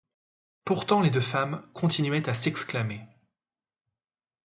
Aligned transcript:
Pourtant 0.65 1.01
les 1.03 1.11
deux 1.11 1.21
femmes 1.21 1.61
continuaient 1.75 2.27
à 2.27 2.33
s'exclamer. 2.33 3.07